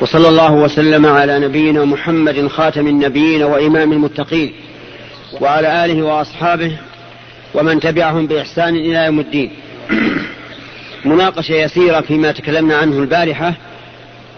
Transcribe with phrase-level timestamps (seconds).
[0.00, 4.52] وصلى الله وسلم على نبينا محمد خاتم النبيين وإمام المتقين
[5.40, 6.76] وعلى آله وأصحابه
[7.54, 9.50] ومن تبعهم بإحسان إلى يوم الدين.
[11.04, 13.54] مناقشة يسيرة فيما تكلمنا عنه البارحة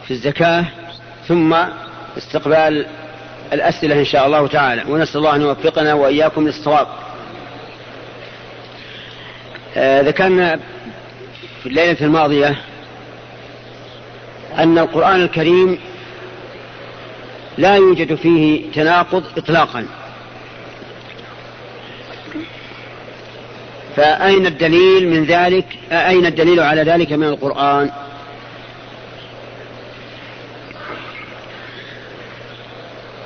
[0.04, 0.64] في الزكاة
[1.28, 1.56] ثم
[2.18, 2.86] استقبال
[3.52, 4.84] الأسئلة إن شاء الله تعالى.
[4.88, 6.86] ونسأل الله أن يوفقنا وإياكم للصواب.
[9.76, 10.60] آه ذكرنا
[11.62, 12.56] في الليلة الماضية
[14.58, 15.78] أن القرآن الكريم
[17.58, 19.86] لا يوجد فيه تناقض إطلاقا.
[23.96, 27.90] فأين الدليل من ذلك؟ أين الدليل على ذلك من القرآن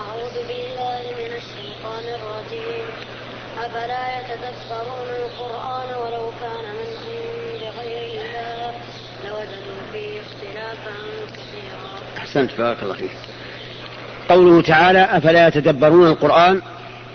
[0.01, 2.87] أعوذ بالله من الشيطان الرجيم
[3.59, 8.75] أفلا يتدبرون القرآن ولو كان من عند غير الله
[9.25, 10.95] لوجدوا فيه اختلافا
[11.37, 13.11] كثيرا أحسنت بارك الله فيك.
[14.29, 16.63] قوله تعالى أفلا يتدبرون القرآن؟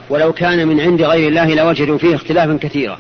[0.10, 3.00] ولو كان من عند غير الله لوجدوا فيه اختلافا كثيرا.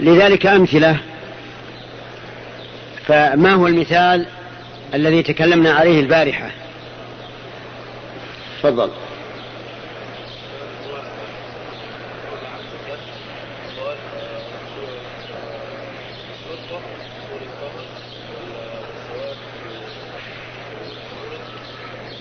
[0.00, 0.96] فلذلك أمثلة.
[3.06, 4.26] فما هو المثال
[4.94, 6.50] الذي تكلمنا عليه البارحة؟
[8.62, 8.90] تفضل.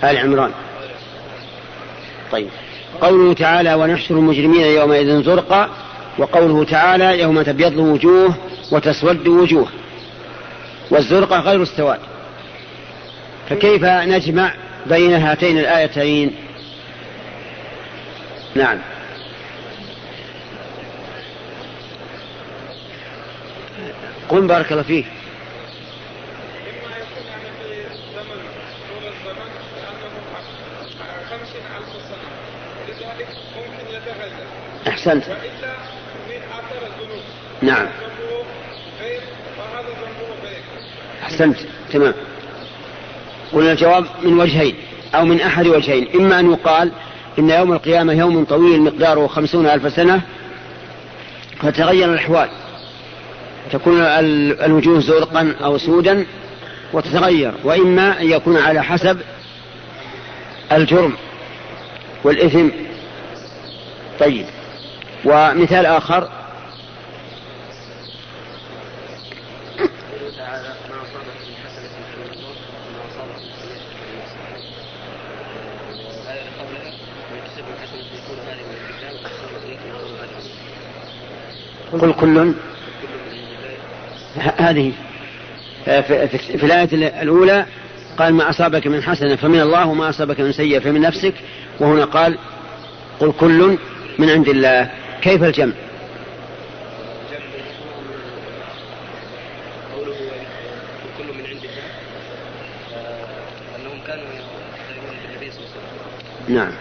[0.04, 0.52] آل عمران.
[2.32, 2.50] طيب.
[3.02, 5.70] قوله تعالى ونحشر المجرمين يومئذ زرقا
[6.18, 8.36] وقوله تعالى يوم تبيض وجوه
[8.72, 9.68] وتسود وجوه
[10.90, 12.00] والزرقة غير السواد.
[13.50, 14.54] فكيف نجمع
[14.86, 16.36] بين هاتين الآيتين؟
[18.56, 18.78] نعم.
[24.30, 25.06] قم بارك الله فيك.
[35.08, 35.24] أحسنت.
[37.62, 37.88] نعم.
[41.24, 41.58] أحسنت.
[41.91, 42.14] تمام.
[43.53, 44.75] قلنا الجواب من وجهين
[45.16, 46.08] أو من أحد وجهين.
[46.16, 46.92] إما أن يقال
[47.40, 50.22] إن يوم القيامة يوم طويل مقداره خمسون ألف سنة
[51.62, 52.50] فتغير الأحوال.
[53.72, 56.25] تكون الوجوه زرقا أو سودا
[56.94, 57.53] وتتغير.
[57.63, 59.22] وإما أن يكون على حسب
[60.72, 61.13] الجرم
[62.24, 62.69] والإثم.
[64.19, 64.46] طيب.
[65.25, 66.29] ومثال آخر.
[82.01, 82.53] قل كل.
[84.57, 84.91] هذه.
[85.85, 86.89] في الآية
[87.22, 87.66] الأولى
[88.17, 91.33] قال ما أصابك من حسنة فمن الله وما أصابك من سيئة فمن نفسك.
[91.79, 92.38] وهنا قال
[93.19, 93.78] قل كل
[94.19, 95.03] من عند الله.
[95.23, 95.73] كيف الجمع؟
[101.17, 101.84] كل من عند الله
[103.75, 106.72] أنهم كانوا يقتربون بالنبي صلى الله عليه وسلم نعم.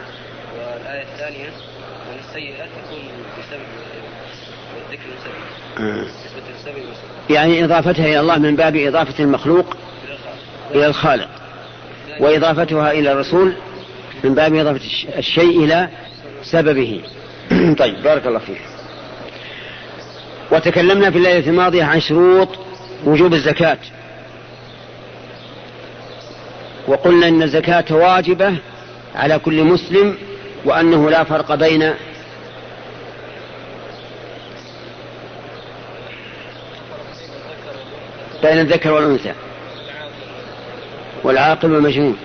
[0.58, 3.02] والآية الثانية أن السيئات تكون
[3.38, 3.60] بسبب
[4.86, 5.34] الذكر المسبب.
[5.78, 6.02] آه.
[6.02, 9.76] نسبة المسبب يعني إضافتها إلى الله من باب إضافة المخلوق
[10.74, 11.28] إلى الخالق
[12.20, 13.54] وإضافتها إلى الرسول
[14.24, 15.88] من باب إضافة الش- الشيء إلى
[16.42, 17.02] سببه.
[17.78, 18.60] طيب بارك الله فيك.
[20.50, 22.48] وتكلمنا في الليلة الماضية عن شروط
[23.04, 23.78] وجوب الزكاة.
[26.88, 28.56] وقلنا إن الزكاة واجبة
[29.14, 30.16] على كل مسلم
[30.64, 31.94] وأنه لا فرق بين
[38.42, 39.32] بين الذكر والأنثى
[41.24, 42.16] والعاقل والمجنون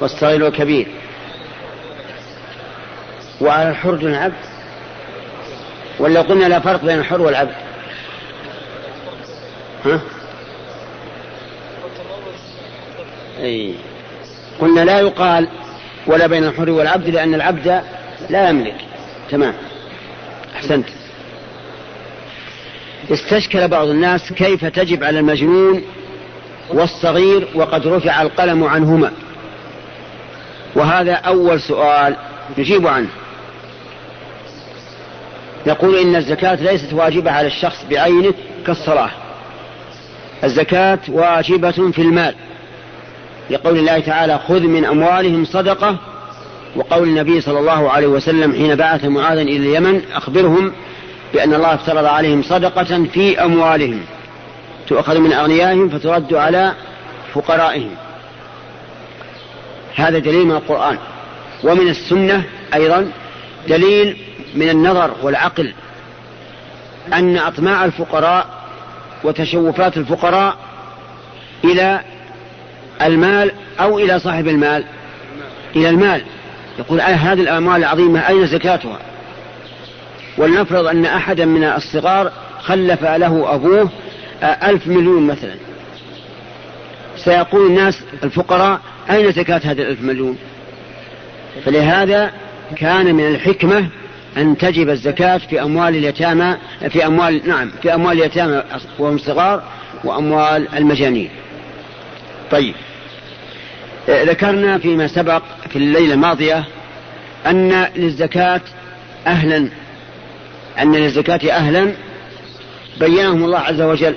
[0.00, 0.95] والصغير والكبير.
[3.40, 4.34] وعلى الحر دون العبد؟
[5.98, 7.54] ولا قلنا لا فرق بين الحر والعبد؟
[9.84, 10.00] ها؟
[13.40, 13.74] أي.
[14.60, 15.48] قلنا لا يقال
[16.06, 17.82] ولا بين الحر والعبد لأن العبد
[18.30, 18.76] لا يملك.
[19.30, 19.54] تمام.
[20.56, 20.86] أحسنت.
[23.12, 25.82] استشكل بعض الناس كيف تجب على المجنون
[26.68, 29.12] والصغير وقد رفع القلم عنهما.
[30.74, 32.16] وهذا أول سؤال
[32.58, 33.08] نجيب عنه.
[35.66, 38.34] يقول إن الزكاة ليست واجبة على الشخص بعينه
[38.66, 39.10] كالصلاة.
[40.44, 42.34] الزكاة واجبة في المال.
[43.50, 45.96] لقول الله تعالى خذ من أموالهم صدقة.
[46.76, 50.72] وقول النبي صلى الله عليه وسلم حين بعث معاذا إلى اليمن أخبرهم
[51.34, 54.00] بأن الله افترض عليهم صدقة في أموالهم.
[54.88, 56.72] تؤخذ من أغنيائهم فترد على
[57.34, 57.90] فقرائهم.
[59.96, 60.98] هذا دليل من القرآن.
[61.64, 63.12] ومن السنة أيضا
[63.68, 64.16] دليل
[64.54, 65.72] من النظر والعقل
[67.12, 68.46] أن أطماع الفقراء
[69.24, 70.56] وتشوفات الفقراء
[71.64, 72.00] إلى
[73.02, 74.84] المال أو إلى صاحب المال
[75.76, 76.22] إلى المال.
[76.78, 78.98] يقول هذه الأموال العظيمة أين زكاتها؟
[80.38, 83.90] ولنفرض أن أحدا من الصغار خلف له أبوه
[84.42, 85.54] ألف مليون مثلا.
[87.16, 90.38] سيقول الناس الفقراء أين زكاة هذه الألف مليون؟
[91.64, 92.32] فلهذا
[92.76, 93.88] كان من الحكمة
[94.36, 96.56] أن تجب الزكاة في أموال اليتامى
[96.88, 98.62] في أموال نعم في أموال اليتامى
[98.98, 99.62] وهم صغار
[100.04, 101.30] وأموال المجانين.
[102.50, 102.74] طيب.
[104.08, 106.64] ذكرنا فيما سبق في الليلة الماضية
[107.46, 108.60] أن للزكاة
[109.26, 109.68] أهلا
[110.78, 111.92] أن للزكاة أهلا
[113.00, 114.16] بينهم الله عز وجل.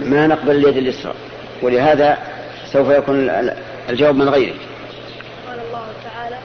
[0.00, 1.14] ما نقبل اليد اليسرى
[1.62, 2.18] ولهذا
[2.72, 3.30] سوف يكون
[3.88, 4.56] الجواب من غيرك
[5.48, 6.38] قال الله تعالى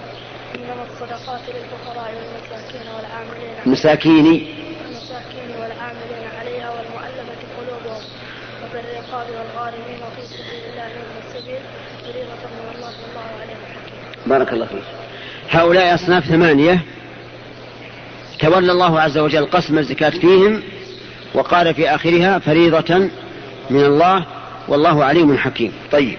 [0.56, 0.84] إنما
[1.26, 8.02] الصدقات للفقراء والمساكين والعاملين مساكين المساكين والعاملين عليها والمؤلفة قلوبهم.
[8.64, 11.60] وفي الرقاب والغارمين وفي سبيل الله وابن السبيل.
[12.04, 14.30] فريضة من الله والله عليم حكيم.
[14.30, 14.84] بارك الله فيك.
[15.50, 16.80] هؤلاء أصناف ثمانية.
[18.40, 20.64] تولى الله عز وجل قسم الزكاة فيهم
[21.34, 23.10] وقال في آخرها فريضة
[23.70, 24.26] من الله
[24.68, 25.74] والله عليم حكيم.
[25.92, 26.18] طيب.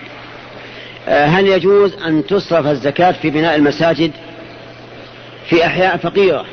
[1.09, 4.13] آه، هل يجوز أن تصرف الزكاة في بناء المساجد؟
[5.49, 6.45] في أحياء فقيرة.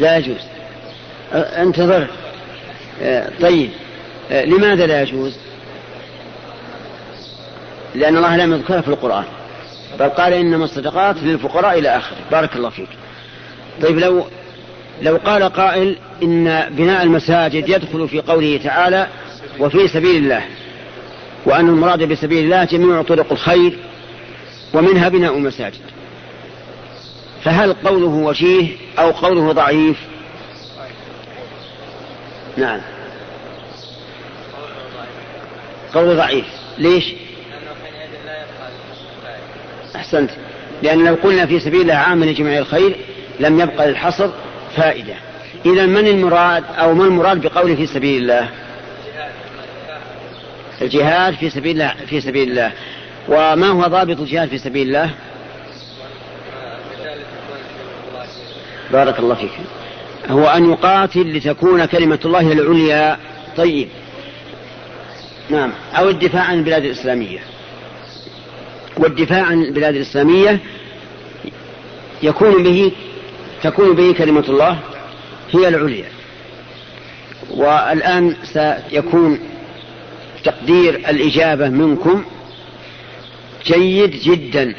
[0.00, 0.40] لا يجوز.
[1.32, 2.06] آه، انتظر.
[3.02, 3.70] آه، طيب.
[4.30, 5.36] لماذا لا يجوز؟
[7.94, 9.24] لأن الله لم يذكرها في القرآن.
[9.98, 12.16] بل قال إنما الصدقات للفقراء إلى آخره.
[12.30, 12.88] بارك الله فيك.
[13.82, 14.26] طيب لو
[15.02, 19.06] لو قال قائل إن بناء المساجد يدخل في قوله تعالى
[19.58, 20.42] وفي سبيل الله.
[21.46, 23.78] وأن المراد بسبيل الله جميع طرق الخير
[24.74, 25.80] ومنها بناء المساجد
[27.44, 28.68] فهل قوله وجيه
[28.98, 29.96] أو قوله ضعيف؟
[32.56, 32.80] نعم.
[35.94, 36.46] قوله ضعيف.
[36.78, 37.14] ليش؟
[39.96, 40.30] أحسنت.
[40.82, 42.96] لأن لو قلنا في سبيل الله عام لجميع الخير
[43.40, 44.28] لم يبقى للحصر
[44.76, 45.14] فائدة.
[45.66, 48.48] إذا من المراد أو ما المراد بقوله في سبيل الله؟
[50.80, 52.72] الجهاد في سبيل الله في سبيل الله.
[53.28, 55.10] وما هو ضابط الجهاد في سبيل الله؟
[58.92, 59.50] بارك الله فيك.
[60.28, 63.18] هو أن يقاتل لتكون كلمة الله العليا
[63.56, 63.88] طيب.
[65.50, 65.72] نعم.
[65.94, 67.38] أو الدفاع عن البلاد الإسلامية.
[68.96, 70.58] والدفاع عن البلاد الإسلامية
[72.22, 72.92] يكون به
[73.62, 74.78] تكون به كلمة الله
[75.52, 76.08] هي العليا.
[77.50, 79.38] والآن سيكون
[80.44, 82.24] تقدير الإجابة منكم
[83.64, 84.74] جيد جدا.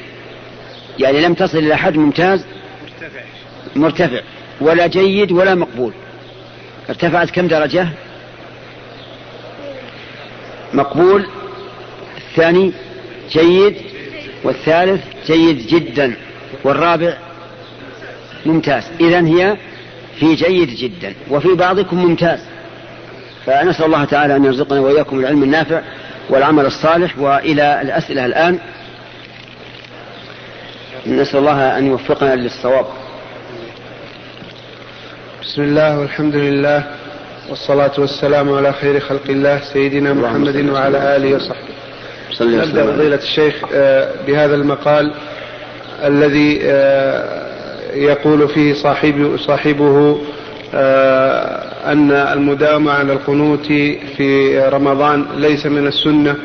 [1.00, 2.46] يعني لم تصل إلى حد ممتاز؟
[3.76, 4.22] مرتفع.
[4.62, 5.94] ولا جيد ولا مقبول.
[6.90, 7.88] ارتفعت كم درجة؟
[10.74, 11.28] مقبول.
[12.18, 12.72] الثاني
[13.32, 13.76] جيد.
[14.44, 16.14] والثالث جيد جدا.
[16.64, 17.18] والرابع
[18.46, 18.84] ممتاز.
[19.00, 19.58] إذا هي
[20.20, 21.14] في جيد جدا.
[21.30, 22.40] وفي بعضكم ممتاز.
[23.46, 25.82] فنسأل الله تعالى أن يرزقنا وإياكم العلم النافع
[26.30, 27.20] والعمل الصالح.
[27.20, 28.60] وإلى الأسئلة الآن
[31.08, 32.86] نسأل الله أن يوفقنا للصواب.
[35.42, 36.84] بسم الله والحمد لله
[37.50, 41.74] والصلاة والسلام على خير خلق الله سيدنا محمد وعلى آله وصحبه.
[42.42, 45.14] نبدأ فضيلة الشيخ آه، بهذا المقال
[46.04, 47.44] الذي آه،
[47.94, 50.22] يقول فيه صاحب صاحبه
[50.74, 53.66] آه، أن المداومة على القنوت
[54.18, 56.36] في رمضان ليس من السنة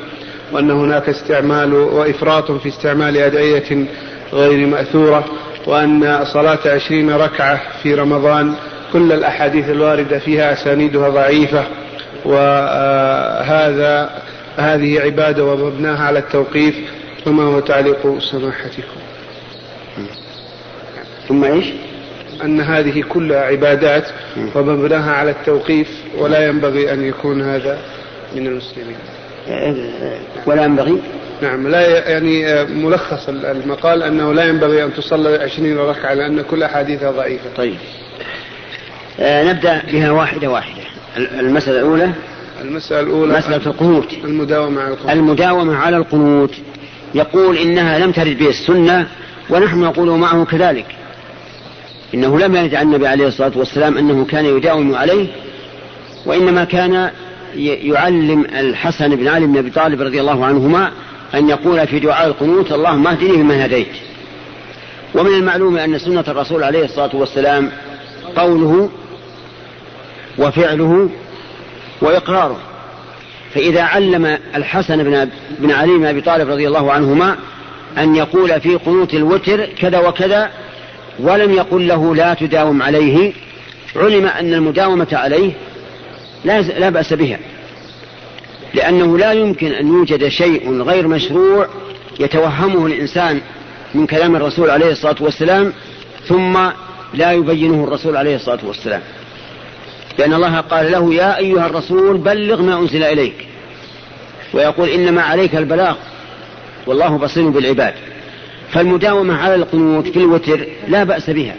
[0.53, 3.87] وأن هناك استعمال وإفراط في استعمال أدعية
[4.33, 5.25] غير مأثورة
[5.67, 8.55] وأن صلاة عشرين ركعة في رمضان
[8.93, 11.65] كل الأحاديث الواردة فيها أسانيدها ضعيفة
[12.25, 14.11] وهذا
[14.57, 16.75] هذه عبادة ومبناها على التوقيف
[17.25, 19.01] فما هو تعليق سماحتكم
[21.29, 21.67] ثم إيش؟
[22.45, 24.05] أن هذه كلها عبادات
[24.55, 27.79] ومبناها على التوقيف ولا ينبغي أن يكون هذا
[28.37, 28.97] من المسلمين.
[30.47, 30.99] ولا ينبغي؟
[31.43, 37.11] نعم لا يعني ملخص المقال أنه لا ينبغي أن تصلى عشرين ركعة لأن كل أحاديثها
[37.11, 37.51] ضعيفة.
[37.57, 37.77] طيب.
[39.21, 40.83] آه نبدأ بها واحدة واحدة.
[41.17, 42.11] المسألة الأولى؟
[42.63, 44.13] المسألة الأولى مسألة القنوت.
[44.25, 45.13] المداومة على القنوت.
[45.13, 46.55] المداومة على القنوت.
[47.15, 49.07] يقول إنها لم ترد به السنة
[49.51, 50.87] ونحن نقول معه كذلك.
[52.15, 55.27] إنه لم يرد عن النبي عليه الصلاة والسلام أنه كان يداوم عليه
[56.27, 57.11] وإنما كان
[57.57, 60.93] يعلم الحسن بن علي بن أبي طالب رضي الله عنهما
[61.35, 63.93] أن يقول في دعاء القنوت اللهم اهدني بمن هديت.
[65.15, 67.71] ومن المعلوم أن سنة الرسول عليه الصلاة والسلام
[68.37, 68.91] قوله
[70.39, 71.11] وفعله
[72.01, 72.59] وإقراره.
[73.55, 77.37] فإذا علم الحسن بن, بن علي بن أبي طالب رضي الله عنهما
[77.99, 80.51] أن يقول في قنوت الوتر كذا وكذا
[81.19, 83.33] ولم يقل له لا تداوم عليه
[83.97, 85.53] علم أن المداومة عليه
[86.45, 87.39] لا, لا بأس بها.
[88.75, 91.69] لأنه لا يمكن أن يوجد شيء غير مشروع
[92.21, 93.41] يتوهمه الإنسان
[93.95, 95.73] من كلام الرسول عليه الصلاة والسلام
[96.27, 96.59] ثم
[97.15, 99.01] لا يبينه الرسول عليه الصلاة والسلام.
[100.19, 103.47] لأن الله قال له يا أيها الرسول بلغ ما أنزل إليك.
[104.55, 105.97] ويقول إنما عليك البلاغ.
[106.87, 107.95] والله بصير بالعباد.
[108.73, 111.55] فالمداومة على القنوت في الوتر لا بأس بها.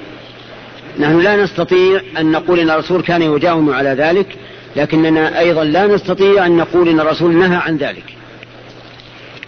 [1.00, 4.28] نحن لا نستطيع أن نقول إن الرسول كان يداوم على ذلك
[4.76, 8.04] لكننا أيضا لا نستطيع أن نقول إن الرسول نهى عن ذلك.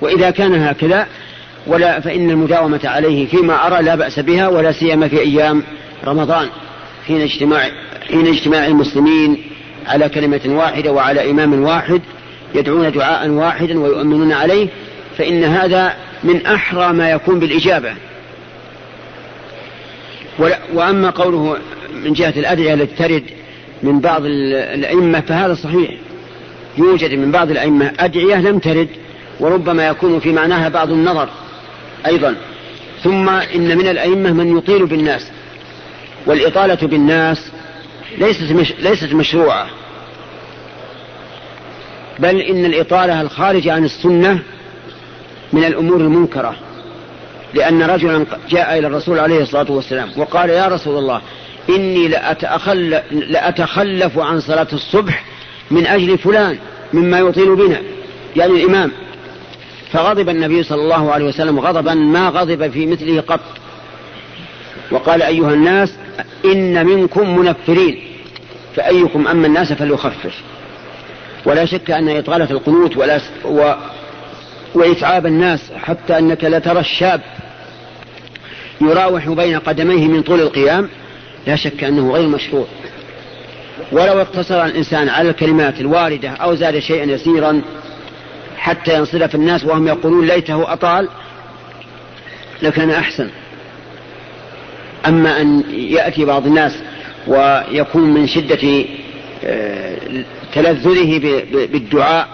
[0.02, 1.08] وإذا كان هكذا
[1.68, 5.64] ولا فإن المداومة عليه فيما أرى لا بأس بها ولا سيما في أيام
[6.06, 6.48] رمضان
[7.08, 7.70] حين اجتماع
[8.08, 9.38] حين اجتماع المسلمين
[9.88, 12.02] على كلمة واحدة وعلى إمام واحد
[12.56, 14.68] يدعون دعاء واحدا ويؤمنون عليه
[15.18, 17.94] فإن هذا من أحرى ما يكون بالإجابة.
[20.74, 21.58] وأما قوله
[21.94, 23.24] من جهة الأدعية التي ترد
[23.84, 25.92] من بعض الأئمة فهذا صحيح.
[26.78, 28.90] يوجد من بعض الأئمة أدعية لم ترد
[29.40, 31.30] وربما يكون في معناها بعض النظر
[32.06, 32.36] أيضا.
[33.04, 35.28] ثم إن من الأئمة من يطيل بالناس
[36.26, 37.52] والإطالة بالناس
[38.18, 39.68] ليست مش ليست مشروعة.
[42.20, 44.40] بل إن الإطالة الخارجة عن السنة
[45.54, 46.56] من الأمور المنكرة
[47.54, 51.22] لأن رجلا جاء إلى الرسول عليه الصلاة والسلام وقال يا رسول الله
[51.70, 55.24] إني لأتخلف, لأتخلف عن صلاة الصبح
[55.72, 56.58] من أجل فلان
[56.94, 57.82] مما يطيل بنا.
[58.36, 58.92] يعني الإمام.
[59.92, 63.40] فغضب النبي صلى الله عليه وسلم غضبا ما غضب في مثله قط.
[64.92, 65.94] وقال أيها الناس
[66.46, 68.04] إن منكم منفرين
[68.76, 70.42] فأيكم أما الناس فليخفف.
[71.46, 73.20] ولا شك أن إطالة القنوت ولا
[74.76, 77.22] وإتعاب الناس حتى أنك لترى الشاب
[78.82, 80.90] يراوح بين قدميه من طول القيام
[81.48, 82.66] لا شك أنه غير مشروع.
[83.92, 87.62] ولو اقتصر الإنسان على الكلمات الواردة أو زاد شيئا يسيرا
[88.58, 91.10] حتى ينصرف الناس وهم يقولون ليته أطال
[92.62, 93.30] لكان أحسن.
[95.08, 96.78] أما أن يأتي بعض الناس
[97.28, 98.86] ويكون من شدة
[99.44, 99.98] آه،
[100.54, 101.20] تلذذه
[101.52, 102.28] بالدعاء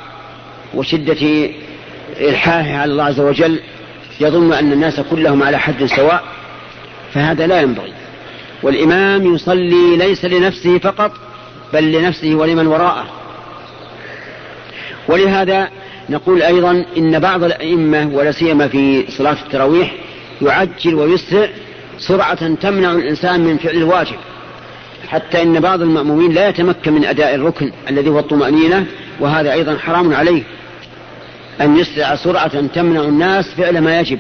[0.73, 1.49] وشدة
[2.19, 3.59] إلحاحه على الله عز وجل
[4.21, 6.23] يظن أن الناس كلهم على حد سواء
[7.13, 7.93] فهذا لا ينبغي.
[8.63, 11.11] والإمام يصلي ليس لنفسه فقط
[11.73, 13.05] بل لنفسه ولمن وراءه.
[15.09, 15.69] ولهذا
[16.09, 19.95] نقول أيضا إن بعض الأئمة ولا سيما في صلاة التراويح
[20.41, 21.49] يعجل ويسرع
[21.99, 24.15] سرعة تمنع الإنسان من فعل الواجب
[25.07, 28.85] حتى إن بعض المأمومين لا يتمكن من أداء الركن الذي هو الطمأنينة
[29.19, 30.43] وهذا أيضا حرام عليه.
[31.61, 34.19] أن يسرع سرعة تمنع الناس فعل ما يجب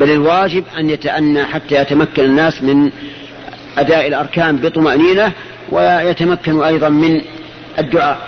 [0.00, 2.90] بل الواجب أن يتأنى حتى يتمكن الناس من
[3.78, 5.32] أداء الأركان بطمأنينة
[5.70, 7.20] ويتمكن أيضا من
[7.78, 8.18] الدعاء.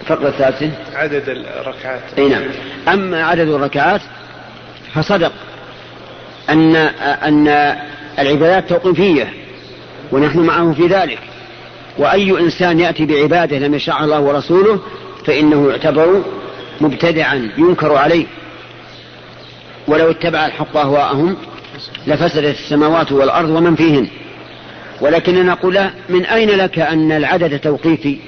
[0.00, 0.70] الفقرة الثالثة.
[0.94, 2.00] عدد الركعات.
[2.18, 2.42] أي نعم.
[2.88, 4.00] أما عدد الركعات
[4.94, 5.32] فصدق
[6.50, 7.76] أن أن
[8.18, 9.32] العبادات توقيفية
[10.12, 11.18] ونحن معه في ذلك.
[11.98, 14.80] وأي إنسان يأتي بعبادة لم يشرعها الله ورسوله
[15.26, 16.22] فإنه يعتبر
[16.80, 18.26] مبتدعا ينكر عليه.
[19.88, 21.36] ولو اتبع الحق أهواءهم
[22.06, 24.06] لفسدت السماوات والأرض ومن فيهن.
[25.00, 28.18] ولكننا نقول من أين لك أن العدد توقيفي؟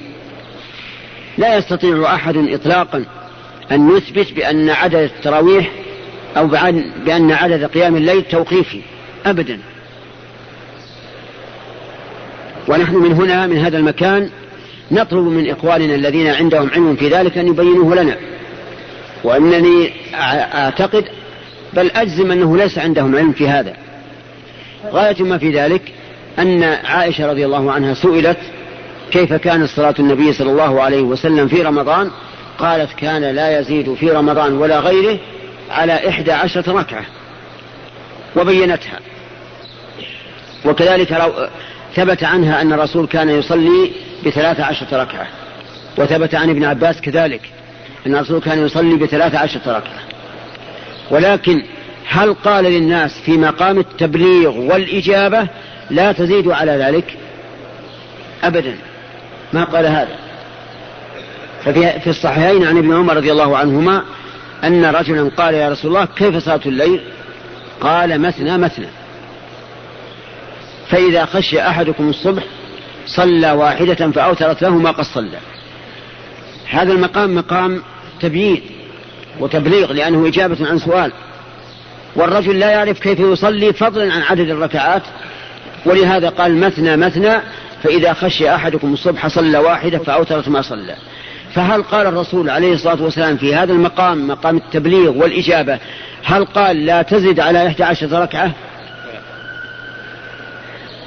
[1.37, 3.05] لا يستطيع أحد إطلاقا
[3.71, 5.71] أن يثبت بأن عدد التراويح
[6.37, 6.47] أو
[7.05, 8.81] بأن عدد قيام الليل توقيفي.
[9.25, 9.59] أبدا.
[12.67, 14.29] ونحن من هنا من هذا المكان
[14.91, 18.17] نطلب من إخواننا الذين عندهم علم في ذلك أن يبينوه لنا.
[19.23, 19.91] وأنني
[20.53, 21.05] أعتقد
[21.73, 23.73] بل أجزم أنه ليس عندهم علم في هذا.
[24.91, 25.81] غاية ما في ذلك
[26.39, 28.37] أن عائشة رضي الله عنها سئلت
[29.11, 32.11] كيف كانت صلاة النبي صلى الله عليه وسلم في رمضان؟
[32.57, 35.19] قالت كان لا يزيد في رمضان ولا غيره
[35.69, 37.05] على إحدى عشرة ركعة.
[38.35, 38.99] وبينتها.
[40.65, 41.33] وكذلك
[41.95, 43.91] ثبت عنها أن الرسول كان يصلي
[44.25, 45.27] بثلاث عشرة ركعة.
[45.97, 47.41] وثبت عن ابن عباس كذلك.
[48.07, 49.99] أن الرسول كان يصلي بثلاث عشرة ركعة.
[51.11, 51.63] ولكن
[52.07, 55.47] هل قال للناس في مقام التبليغ والإجابة
[55.89, 57.17] لا تزيدوا على ذلك؟
[58.43, 58.75] أبدا.
[59.53, 60.15] ما قال هذا؟
[61.65, 64.03] ففي في الصحيحين عن ابن عمر رضي الله عنهما
[64.63, 67.03] أن رجلا قال يا رسول الله كيف صلاة الليل؟
[67.81, 68.87] قال مثنى مثنى.
[70.89, 72.43] فإذا خشي أحدكم الصبح
[73.07, 75.37] صلى واحدة فأوترت له ما قد صلى.
[76.69, 77.81] هذا المقام مقام
[78.23, 78.61] تبيين
[79.39, 81.11] وتبليغ لأنه إجابة عن سؤال.
[82.15, 85.03] والرجل لا يعرف كيف يصلي فضلا عن عدد الركعات.
[85.85, 87.37] ولهذا قال مثنى مثنى
[87.83, 90.95] فإذا خشي أحدكم الصبح صلى واحدة فأوترت ما صلى.
[91.53, 95.79] فهل قال الرسول عليه الصلاة والسلام في هذا المقام مقام التبليغ والإجابة
[96.23, 98.51] هل قال لا تزد على إحدى عشرة ركعة؟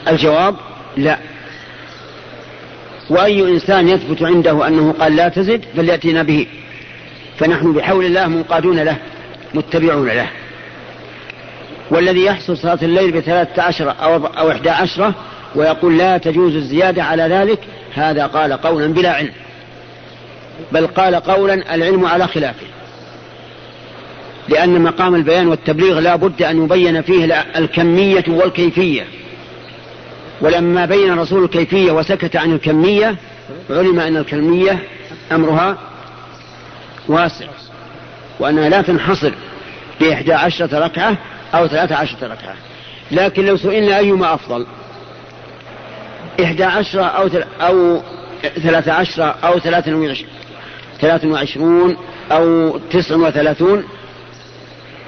[0.09, 0.57] الجواب
[0.97, 1.19] لا.
[3.11, 6.47] وأي إنسان يثبت عنده أنه قال لا تزد فليأتينا به.
[7.39, 8.97] فنحن بحول الله منقادون له
[9.55, 10.29] متبعون له.
[11.91, 15.15] والذي يحصل صلاة الليل بثلاثة عشرة أو, أو إحدى عشرة
[15.55, 17.59] ويقول لا تجوز الزيادة على ذلك
[17.95, 19.33] هذا قال قولا بلا علم.
[20.73, 22.67] بل قال قولا العلم على خلافه.
[24.49, 29.05] لأن مقام البيان والتبليغ لا بد أن يبين فيه الكمية والكيفية.
[30.41, 33.17] ولما بين الرسول الكيفية وسكت عن الكمية
[33.71, 34.79] علم أن الكمية
[35.33, 35.79] أمرها
[37.09, 37.47] واسع.
[38.41, 39.33] وأنها لا تنحصر
[40.01, 41.17] بإحدى عشرة ركعة
[41.55, 42.55] أو ثلاثة عشرة ركعة.
[43.11, 44.67] لكن لو سئلنا أيما أفضل؟
[46.43, 47.29] إحدى عشرة أو
[47.61, 48.03] أو
[48.63, 49.59] ثلاثة عشرة أو
[51.01, 51.97] ثلاثة وعشرون
[52.33, 53.85] أو تسع وثلاثون؟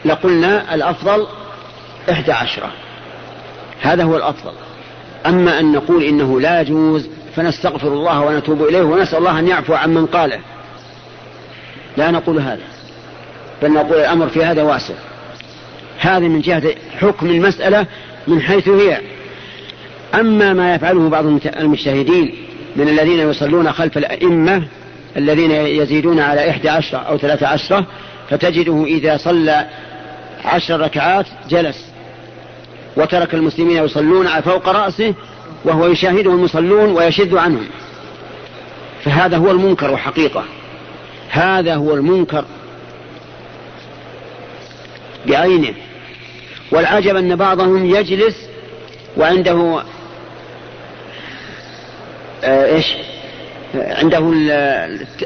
[0.05, 1.27] لقلنا الأفضل
[2.11, 2.73] إحدى عشرة.
[3.83, 4.53] هذا هو الأفضل.
[5.27, 10.07] أما أن نقول إنه لا يجوز فنستغفر الله ونتوب إليه ونسأل الله أن يعفو عمن
[10.07, 10.41] قاله.
[11.99, 12.63] لا نقول هذا
[13.63, 14.95] بل نقول الأمر في هذا واسع.
[15.99, 16.63] هذا من جهة
[17.01, 17.87] حكم المسألة
[18.27, 19.01] من حيث هي.
[20.15, 21.27] أما ما يفعله بعض
[21.61, 22.35] المجتهدين
[22.77, 24.63] من الذين يصلون خلف الأئمة
[25.17, 27.87] الذين يزيدون على إحدى عشرة أو ثلاثة عشرة
[28.31, 29.67] فتجده إذا صلى
[30.45, 31.87] عشر ركعات جلس
[32.97, 35.15] وترك المسلمين يصلون فوق رأسه
[35.65, 37.67] وهو يشاهدهم المصلون ويشد عنهم.
[39.05, 40.45] فهذا هو المنكر وحقيقة
[41.29, 42.45] هذا هو المنكر
[45.27, 45.75] بعينه.
[46.73, 48.49] والعجب أن بعضهم يجلس
[49.17, 49.83] وعنده
[52.45, 52.87] آه، إيش؟
[53.75, 54.33] عنده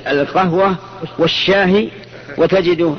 [0.07, 0.77] القهوة
[1.19, 1.89] والشاهي
[2.39, 2.95] وتجده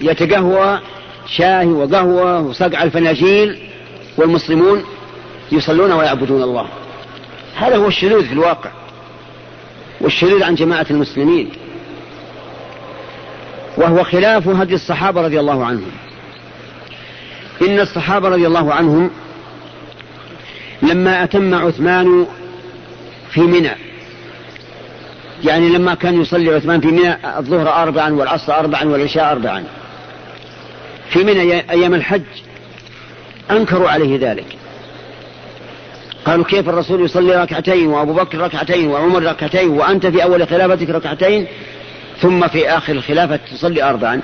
[0.00, 0.80] يتقهوى
[1.26, 3.58] شاهي وقهوة وصقع الفناجيل
[4.16, 4.84] والمسلمون
[5.52, 6.68] يصلون ويعبدون الله.
[7.56, 8.70] هذا هو الشذوذ في الواقع
[10.00, 11.50] والشذوذ عن جماعة المسلمين.
[13.76, 15.90] وهو خلاف هدي الصحابة رضي الله عنهم.
[17.62, 19.10] إن الصحابة رضي الله عنهم
[20.82, 22.26] لما أتم عثمان
[23.30, 23.70] في منى
[25.44, 29.64] يعني لما كان يصلي عثمان في منى الظهر أربعا والعصر أربعا والعشاء أربعا.
[31.10, 32.22] في منى أيام الحج
[33.50, 34.56] أنكروا عليه ذلك.
[36.24, 41.46] قالوا كيف الرسول يصلي ركعتين وأبو بكر ركعتين وعمر ركعتين وأنت في أول خلافتك ركعتين؟
[42.20, 44.20] ثم في آخر الخلافة تصلي أربعا.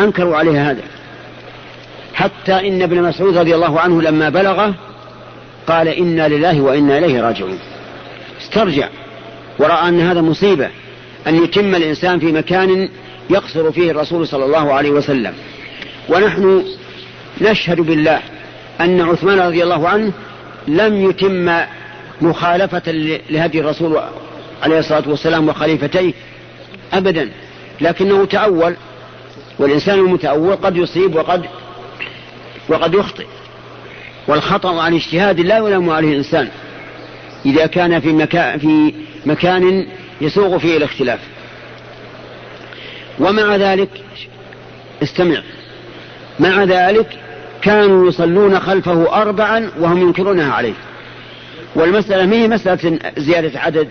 [0.00, 0.82] أنكروا عليه هذا.
[2.14, 4.74] حتى إن ابن مسعود رضي الله عنه لما بلغه
[5.66, 7.58] قال إنا لله وإنا إليه راجعون.
[8.40, 8.88] استرجع.
[9.58, 10.70] ورأى أن هذا مصيبة.
[11.26, 12.88] أن يتم الإنسان في مكان
[13.30, 15.34] يقصر فيه الرسول صلى الله عليه وسلم.
[16.08, 16.64] ونحن
[17.40, 18.20] نشهد بالله
[18.80, 20.12] أن عثمان رضي الله عنه
[20.68, 21.60] لم يتم
[22.20, 22.92] مخالفة
[23.30, 24.00] لهدي الرسول
[24.62, 26.12] عليه الصلاة والسلام وخليفتيه
[26.92, 27.30] أبدا
[27.80, 28.76] لكنه تأول
[29.58, 31.46] والإنسان المتأول قد يصيب وقد
[32.68, 33.26] وقد يخطئ
[34.28, 36.48] والخطأ عن اجتهاد لا يلام عليه الإنسان
[37.46, 38.94] إذا كان في مكان, في
[39.26, 39.86] مكان
[40.20, 41.20] يسوغ فيه الاختلاف.
[43.18, 43.88] ومع ذلك
[45.02, 45.42] استمع
[46.38, 47.18] مع ذلك
[47.62, 50.74] كانوا يصلون خلفه أربعا وهم ينكرونها عليه.
[51.74, 53.88] والمسألة ما هي مسألة زيادة عدد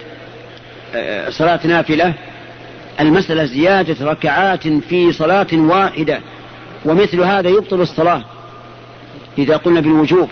[0.95, 2.13] آه، صلاة نافلة؟
[2.99, 6.19] المسألة زيادة ركعات في صلاة واحدة
[6.85, 8.23] ومثل هذا يبطل الصلاة
[9.37, 10.29] إذا قلنا بالوجوب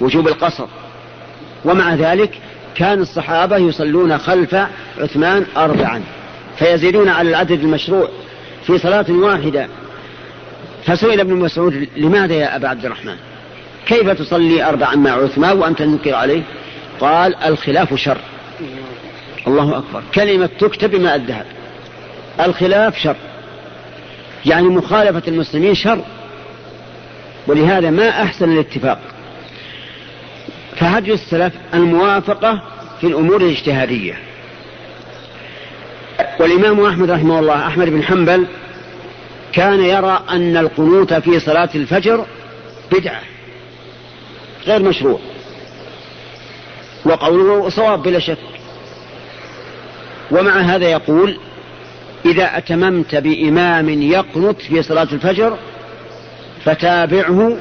[0.00, 0.66] وجوب القصر.
[1.64, 2.38] ومع ذلك
[2.74, 4.56] كان الصحابة يصلون خلف
[4.98, 6.02] عثمان أربعا
[6.58, 8.08] فيزيدون على العدد المشروع
[8.66, 9.68] في صلاة واحدة.
[10.84, 13.16] فسئل ابن مسعود لماذا يا أبا عبد الرحمن؟
[13.86, 16.42] كيف تصلي أربعا مع عثمان وأنت تنكر عليه؟
[17.00, 18.18] قال الخلاف شر.
[19.46, 20.02] الله أكبر.
[20.14, 21.46] كلمة تكتب بماء الذهب.
[22.40, 23.16] الخلاف شر.
[24.46, 26.04] يعني مخالفة المسلمين شر.
[27.46, 28.98] ولهذا ما أحسن الاتفاق.
[30.76, 32.62] فهدي السلف الموافقة
[33.00, 34.18] في الأمور الاجتهادية.
[36.40, 38.46] والإمام أحمد رحمه الله أحمد بن حنبل
[39.52, 42.26] كان يرى أن القنوت في صلاة الفجر
[42.92, 43.20] بدعة
[44.66, 45.18] غير مشروع.
[47.04, 48.38] وقوله صواب بلا شك.
[50.30, 51.38] ومع هذا يقول
[52.26, 55.58] إذا أتممت بإمام يقنط في صلاة الفجر
[56.64, 57.56] فتابعه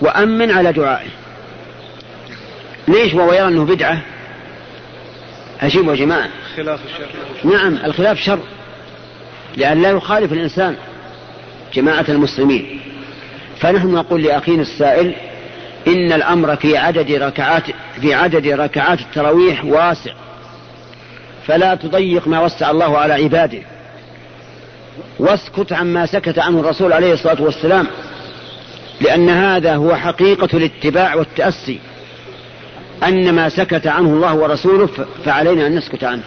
[0.00, 1.08] وأمن على دعائه.
[2.88, 3.98] ليش؟ وهو يرى أنه بدعة.
[5.60, 6.28] أجيب يا جماعة.
[6.56, 7.06] خلاف الشر.
[7.44, 8.38] نعم الخلاف شر.
[9.56, 10.76] لأن لا يخالف الإنسان
[11.74, 12.80] جماعة المسلمين.
[13.60, 15.14] فنحن نقول لأخينا السائل
[15.86, 17.62] إن الأمر في عدد ركعات
[18.00, 20.12] في عدد ركعات التراويح واسع.
[21.46, 23.62] فلا تضيق ما وسع الله على عباده.
[25.18, 27.86] واسكت عما سكت عنه الرسول عليه الصلاة والسلام
[29.00, 31.80] لأن هذا هو حقيقة الاتباع والتأسي.
[33.02, 34.88] أن ما سكت عنه الله ورسوله
[35.24, 36.22] فعلينا أن نسكت عنه.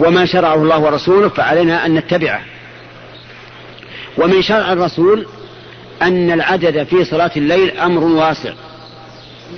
[0.00, 2.40] وما شرعه الله ورسوله فعلينا أن نتبعه.
[4.18, 5.26] ومن شرع الرسول
[6.02, 8.52] أن العدد في صلاة الليل أمر واسع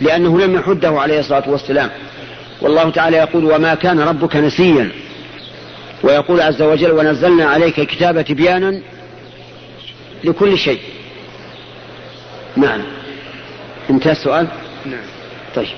[0.01, 1.91] لأنه لم يحده عليه الصلاة والسلام.
[2.61, 4.91] والله تعالى يقول وما كان ربك نسيا.
[6.03, 8.81] ويقول عز وجل ونزلنا عليك كتاب تبيانا
[10.25, 10.81] لكل شيء.
[12.57, 12.83] نعم.
[13.91, 14.47] انتهى السؤال؟
[14.87, 15.05] نعم.
[15.55, 15.69] طيب.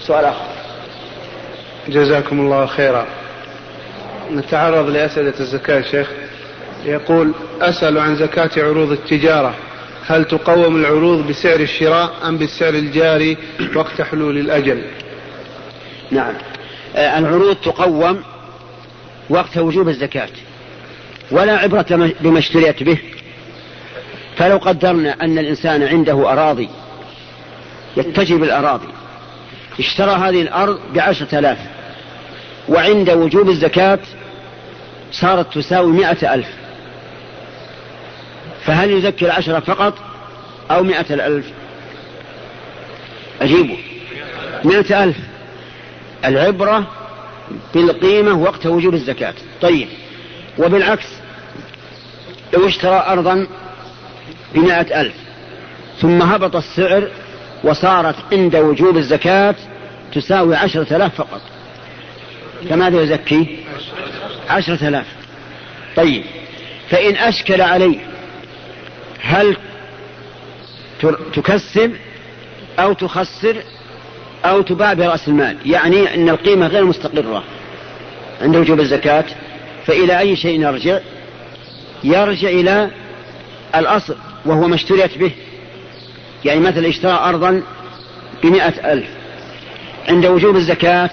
[0.00, 0.44] سؤال آخر.
[1.88, 3.06] جزاكم الله خيرا.
[4.30, 6.10] نتعرض لأسئلة الزكاة شيخ.
[6.84, 9.54] يقول أسأل عن زكاة عروض التجارة.
[10.06, 13.36] هل تقوم العروض بسعر الشراء أم بالسعر الجاري
[13.74, 14.82] وقت حلول الأجل؟
[16.10, 16.34] نعم.
[16.96, 18.22] آه، العروض تقوم
[19.30, 20.28] وقت وجوب الزكاة.
[21.30, 22.98] ولا عبرة بما اشتريت به.
[24.36, 26.68] فلو قدرنا أن الإنسان عنده أراضي
[27.96, 28.88] يتجه بالأراضي
[29.78, 31.58] اشترى هذه الأرض بعشرة آلاف.
[32.68, 33.98] وعند وجوب الزكاة
[35.12, 36.48] صارت تساوي مئة ألف.
[38.64, 39.94] فهل يزكي العشرة فقط
[40.70, 41.46] أو مئة الألف؟
[43.42, 43.78] أجيبه.
[44.64, 45.16] مئة ألف.
[46.24, 46.86] العبرة
[47.74, 49.34] بالقيمة وقت وجوب الزكاة.
[49.60, 49.88] طيب.
[50.58, 51.06] وبالعكس
[52.52, 53.46] لو اشترى أرضا
[54.54, 55.14] بمائة ألف
[56.00, 57.10] ثم هبط السعر
[57.64, 59.54] وصارت عند وجوب الزكاة
[60.14, 61.40] تساوي عشرة آلاف فقط.
[62.70, 63.58] فماذا يزكي؟
[64.48, 65.06] عشرة آلاف.
[65.96, 66.24] طيب.
[66.90, 67.98] فإن أشكل عليه
[69.20, 69.56] هل
[71.32, 71.92] تكسب
[72.78, 73.56] أو تخسر؟
[74.44, 75.56] أو تباع برأس المال.
[75.66, 77.44] يعني أن القيمة غير مستقرة
[78.42, 79.24] عند وجوب الزكاة
[79.86, 80.98] فإلى أي شيء يرجع؟
[82.04, 82.90] يرجع إلى
[83.76, 85.32] الأصل وهو ما اشتريت به.
[86.44, 87.62] يعني مثلا اشترى أرضا
[88.42, 89.08] بمئة ألف.
[90.08, 91.10] عند وجوب الزكاة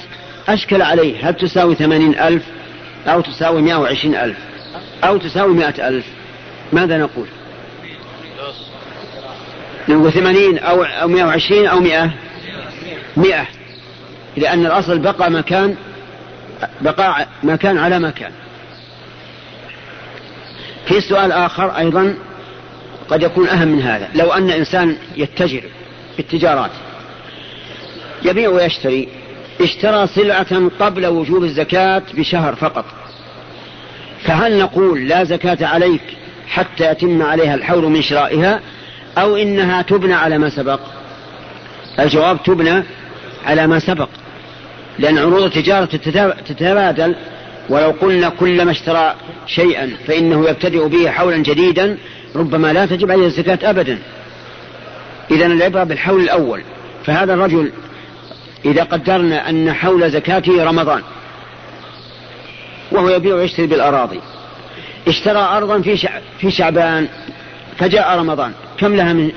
[0.50, 2.44] أشكل عليه هل تساوي ثمانين ألف
[3.08, 4.38] أو تساوي مئة وعشرين ألف
[5.04, 6.06] أو تساوي مئة ألف؟
[6.74, 7.28] ماذا نقول؟
[9.90, 12.13] نقول ثمانين أو مئة وعشرين أو مئة.
[13.17, 13.45] مئة.
[14.38, 15.75] لأن الأصل بقى مكان
[16.82, 18.32] بقاء مكان على مكان.
[20.86, 22.15] في سؤال آخر أيضا
[23.10, 24.10] قد يكون أهم من هذا.
[24.15, 25.63] لو أن إنسان يتجر
[26.17, 26.71] بالتجارات
[28.23, 29.08] يبيع ويشتري
[29.62, 32.86] اشترى سلعة قبل وجوب الزكاة بشهر فقط
[34.23, 36.01] فهل نقول لا زكاة عليك
[36.47, 38.60] حتى يتم عليها الحول من شرائها
[39.17, 40.80] أو إنها تبنى على ما سبق؟
[41.99, 42.84] الجواب تبنى
[43.48, 44.10] على ما سبق
[45.00, 45.86] لأن عروض التجارة
[46.48, 47.16] تتبادل.
[47.70, 49.16] ولو قلنا كلما اشترى
[49.48, 51.98] شيئا فإنه يبتدئ به حولا جديدا
[52.36, 54.00] ربما لا تجب عليه الزكاة أبدا.
[55.32, 56.62] إذا العبرة بالحول الأول.
[57.06, 57.72] فهذا الرجل
[58.66, 61.02] إذا قدرنا أن حول زكاته رمضان
[62.92, 64.20] وهو يبيع ويشتري بالأراضي.
[65.08, 67.08] اشترى أرضا في في شعبان
[67.78, 68.52] فجاء رمضان.
[68.78, 69.32] كم لها من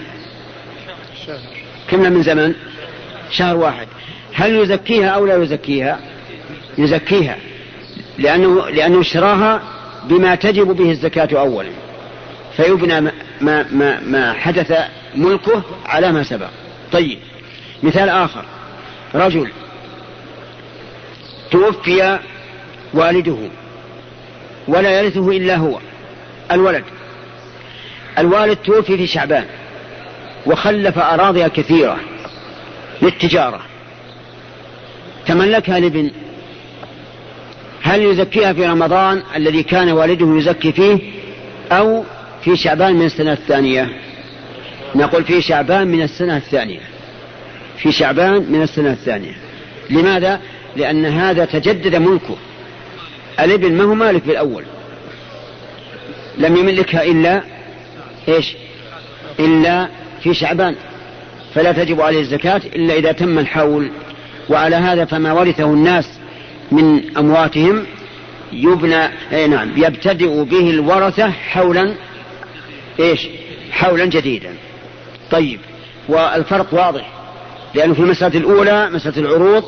[1.88, 2.54] كم لها من زمن
[3.30, 3.88] شهر واحد.
[4.34, 6.00] هل يزكيها أو لا يزكيها؟
[6.78, 7.36] يزكيها.
[8.18, 9.62] لأنه, لأنه اشتراها
[10.04, 11.70] بما تجب به الزكاة أولا.
[12.56, 13.00] فيبنى
[13.40, 14.72] ما, ما, ما حدث
[15.14, 16.48] ملكه على ما سبق.
[16.92, 17.18] طيب
[17.82, 18.44] مثال آخر.
[19.14, 19.50] رجل
[21.50, 22.18] توفي
[22.94, 23.36] والده
[24.68, 25.78] ولا يرثه إلا هو
[26.52, 26.84] الولد.
[28.18, 29.44] الوالد توفي في شعبان
[30.46, 31.96] وخلف أراضي كثيرة.
[33.02, 33.60] للتجارة.
[35.26, 36.10] تملكها لابن
[37.82, 40.98] هل يزكيها في رمضان الذي كان والده يزكي فيه
[41.72, 42.04] أو
[42.44, 43.88] في شعبان من السنة الثانية؟
[44.94, 46.80] نقول في شعبان من السنة الثانية.
[47.76, 49.34] في شعبان من السنة الثانية.
[49.90, 50.40] لماذا؟
[50.76, 52.36] لأن هذا تجدد ملكه.
[53.40, 54.64] الابن ما هو مالك بالأول
[56.38, 57.42] لم يملكها إلا
[58.28, 58.56] إيش؟
[59.38, 59.88] إلا
[60.22, 60.74] في شعبان.
[61.54, 63.90] فلا تجب عليه الزكاة إلا إذا تم الحول.
[64.48, 66.04] وعلى هذا فما ورثه الناس
[66.72, 67.86] من أمواتهم
[68.52, 71.94] يبنى أي نعم يبتدئ به الورثة حولا
[73.00, 73.28] إيش؟
[73.70, 74.54] حولا جديدا.
[75.30, 75.60] طيب
[76.08, 77.10] والفرق واضح.
[77.74, 79.64] لأنه في المسألة الأولى مسألة العروض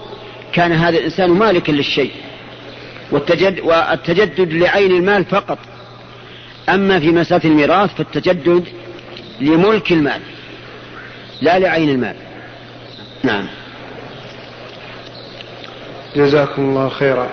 [0.53, 2.11] كان هذا الإنسان مالكا للشيء.
[3.11, 5.59] والتجد والتجدد لعين المال فقط.
[6.69, 8.65] أما في مسألة الميراث فالتجدد
[9.41, 10.21] لملك المال.
[11.43, 12.15] لا لعين المال.
[13.23, 13.47] نعم.
[16.17, 17.29] جزاكم الله خيرا.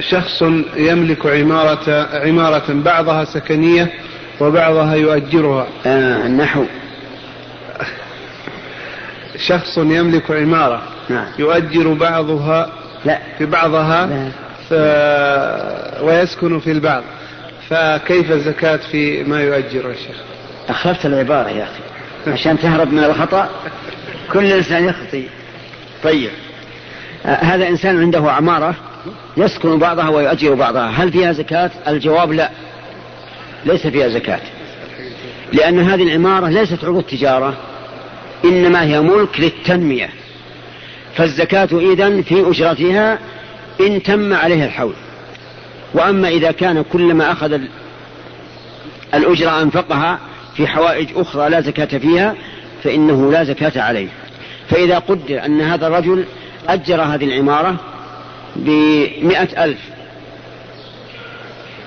[0.00, 0.42] شخص
[0.76, 3.92] يملك عمارة عمارة بعضها سكنية
[4.40, 5.66] وبعضها يؤجرها.
[5.86, 6.64] آه النحو.
[9.36, 11.26] شخص يملك عمارة نعم.
[11.38, 12.72] يؤجر بعضها
[13.04, 13.18] لا.
[13.38, 14.28] في بعضها لا.
[14.70, 14.72] ف...
[16.02, 17.02] ويسكن في البعض.
[17.68, 20.16] فكيف الزكاة في ما يؤجر يا شيخ
[20.68, 21.93] أخفت العبارة يا أخي.
[22.26, 23.48] عشان تهرب من الخطأ
[24.32, 25.24] كل إنسان يخطي.
[26.04, 26.30] طيب.
[27.26, 28.74] آه هذا إنسان عنده عمارة
[29.36, 30.86] يسكن بعضها ويؤجر بعضها.
[30.86, 32.50] هل فيها زكاة؟ الجواب لا.
[33.66, 34.40] ليس فيها زكاة.
[35.52, 37.56] لأن هذه العمارة ليست عروض تجارة
[38.44, 40.10] إنما هي ملك للتنمية.
[41.16, 43.18] فالزكاة إذن في أجرتها
[43.80, 44.94] إن تم عليها الحول.
[45.94, 47.60] وأما إذا كان كلما أخذ
[49.14, 50.18] الأجرة أنفقها
[50.56, 52.34] في حوائج أخرى لا زكاة فيها
[52.84, 54.08] فإنه لا زكاة عليه.
[54.70, 56.24] فإذا قدر أن هذا الرجل
[56.68, 57.76] أجر هذه العمارة
[58.56, 59.78] بمئة ألف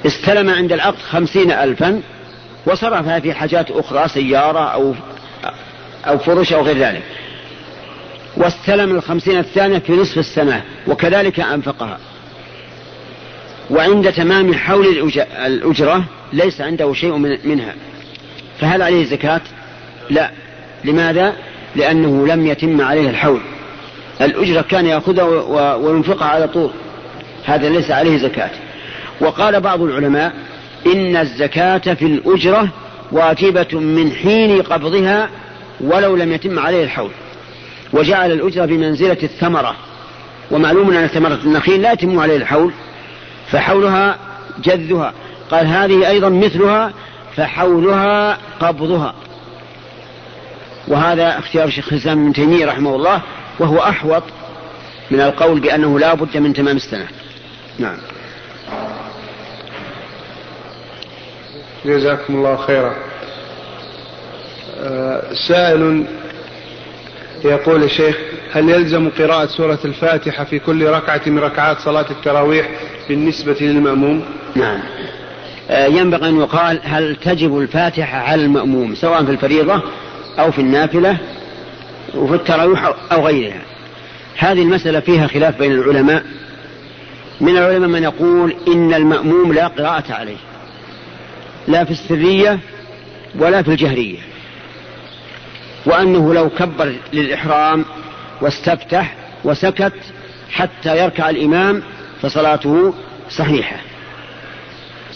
[0.06, 2.01] استلم عند العقد خمسين ألفا
[2.65, 4.93] وصرفها في حاجات أخرى سيارة أو
[6.08, 7.03] أو فرش أو غير ذلك.
[8.38, 11.99] واستلم الخمسين الثانية في نصف السنة وكذلك أنفقها.
[13.69, 14.88] وعند تمام حول
[15.45, 16.03] الأجرة
[16.34, 17.73] ليس عنده شيء منها.
[18.60, 19.41] فهل عليه زكاة
[20.10, 20.32] لا.
[20.86, 21.34] لماذا؟
[21.76, 23.39] لأنه لم يتم عليه الحول.
[24.22, 26.70] الأجرة كان يأخذها وينفقها على طول.
[27.46, 28.50] هذا ليس عليه زكاة.
[29.22, 30.34] وقال بعض العلماء
[30.86, 32.70] إن الزكاة في الأجرة
[33.12, 35.30] واجبة من حين قبضها
[35.82, 37.12] ولو لم يتم عليه الحول.
[37.93, 39.76] وجعل الأجرة بمنزلة الثمرة.
[40.52, 42.72] ومعلوم أن ثمرة النخيل لا يتم عليه الحول
[43.52, 44.17] فحولها
[44.63, 45.13] جذها.
[45.52, 46.93] قال هذه أيضا مثلها
[47.38, 49.15] فحولها قبضها.
[50.88, 53.21] وهذا اختيار شيخ الإسلام ابن تيمية رحمه الله
[53.60, 54.23] وهو أحوط
[55.12, 57.08] من القول بأنه لا بد من تمام السنة
[57.80, 57.97] نعم.
[61.86, 62.95] جزاكم الله خيرا.
[64.80, 66.06] آه، سائل
[67.45, 68.17] يقول الشيخ
[68.52, 72.69] هل يلزم قراءة سورة الفاتحة في كل ركعة من ركعات صلاة التراويح
[73.10, 74.96] بالنسبة للمأموم؟ نعم.
[75.69, 79.82] ينبغي أن يقال هل تجب الفاتحة على المأموم سواء في الفريضة
[80.39, 81.17] أو في النافلة
[82.15, 83.62] وفي التراويح أو غيرها.
[84.38, 86.23] هذه المسألة فيها خلاف بين العلماء.
[87.41, 90.38] من العلماء من يقول إن المأموم لا قراءة عليه
[91.67, 92.60] لا في السرية
[93.39, 94.19] ولا في الجهرية
[95.86, 97.86] وأنه لو كبر للإحرام
[98.41, 99.93] واستفتح وسكت
[100.51, 101.84] حتى يركع الإمام
[102.21, 102.93] فصلاته
[103.30, 103.77] صحيحة.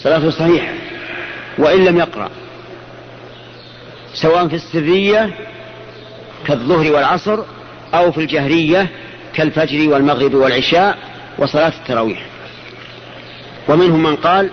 [0.02, 0.72] صلاته صحيحة
[1.58, 2.30] وإن لم يقرأ
[4.14, 5.30] سواء في السرية
[6.46, 7.38] كالظهر والعصر
[7.94, 8.88] أو في الجهرية
[9.34, 10.98] كالفجر والمغرب والعشاء
[11.38, 12.26] وصلاة التراويح.
[13.68, 14.50] ومنهم من قال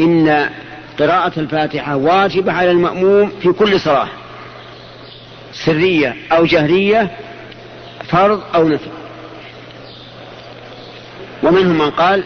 [0.00, 0.50] إن
[0.98, 4.08] قراءة الفاتحة واجبة على المأموم في كل صلاة
[5.52, 7.10] سرية أو جهرية
[8.08, 8.90] فرض أو نفل.
[11.42, 12.24] ومنهم من قال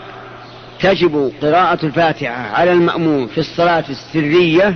[0.81, 4.75] تجب قراءة الفاتحة على المأموم في الصلاة السرية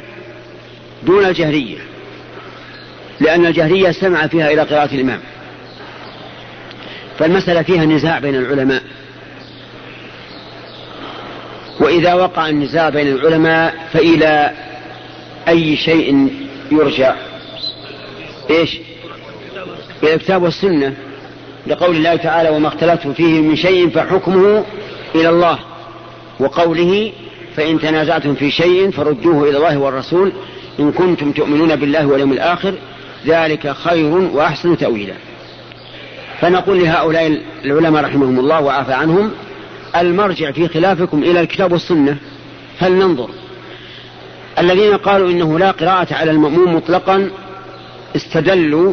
[1.03, 1.79] دون الجهرية
[3.21, 5.21] لأن الجهرية سمع فيها إلى قراءة الإمام.
[7.19, 8.83] فالمسألة فيها نزاع بين العلماء.
[11.81, 14.53] وإذا وقع النزاع بين العلماء فإلى
[15.49, 16.29] أي شيء
[16.73, 17.15] يرجع؟
[18.51, 18.79] إيش؟
[20.03, 20.95] إلى الكتاب والسنة.
[21.67, 24.65] لقول الله تعالى وما اختلفتم فيه من شيء فحكمه
[25.15, 25.59] إلى الله.
[26.42, 27.12] وقوله
[27.57, 30.33] فإن تنازعتم في شيء فردوه إلى الله والرسول
[30.81, 32.74] إن كنتم تؤمنون بالله واليوم الآخر
[33.26, 35.14] ذلك خير وأحسن تأويلا.
[36.40, 39.31] فنقول لهؤلاء العلماء رحمهم الله وعافى عنهم
[39.96, 42.16] المرجع في خلافكم إلى الكتاب والسنة
[42.78, 43.28] فلننظر.
[44.59, 47.31] الذين قالوا إنه لا قراءة على المأموم مطلقا
[48.16, 48.92] استدلوا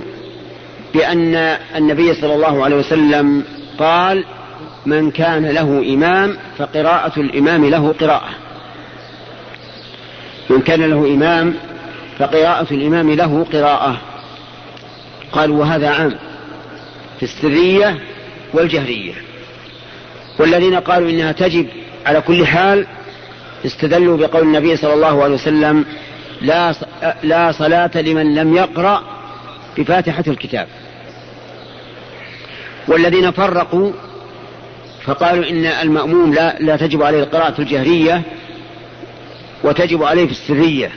[0.93, 1.35] بأن
[1.75, 3.43] النبي صلى الله عليه وسلم
[3.79, 4.25] قال
[4.89, 8.29] من كان له إمام فقراءة الإمام له قراءة.
[10.49, 11.55] من كان له إمام
[12.19, 13.97] فقراءة الإمام له قراءة.
[15.31, 16.15] قالوا وهذا عام
[17.19, 17.99] في السرية
[18.53, 19.13] والجهرية.
[20.39, 21.67] والذين قالوا إنها تجب
[22.05, 22.87] على كل حال
[23.65, 25.85] استدلوا بقول النبي صلى الله عليه وسلم
[26.41, 26.73] لا
[27.23, 29.03] لا صلاة لمن لم يقرأ
[29.77, 30.67] بفاتحة الكتاب.
[32.87, 33.91] والذين فرقوا
[35.09, 38.21] فقالوا إن المأموم لا, لا تجب عليه القراءة الجهرية
[39.63, 40.91] وتجب عليه في السرية.